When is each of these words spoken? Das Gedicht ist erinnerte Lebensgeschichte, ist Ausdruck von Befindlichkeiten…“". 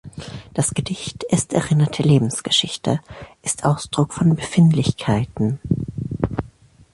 Das 0.55 0.73
Gedicht 0.73 1.23
ist 1.29 1.53
erinnerte 1.53 2.01
Lebensgeschichte, 2.01 3.01
ist 3.43 3.65
Ausdruck 3.65 4.15
von 4.15 4.35
Befindlichkeiten…“". 4.35 5.59